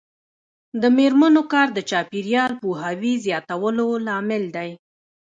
د 0.81 0.83
میرمنو 0.97 1.41
کار 1.53 1.67
د 1.73 1.79
چاپیریال 1.89 2.51
پوهاوي 2.61 3.13
زیاتولو 3.25 3.87
لامل 4.05 4.43
دی. 4.55 4.69